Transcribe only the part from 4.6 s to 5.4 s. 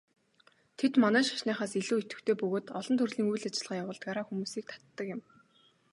татдаг юм.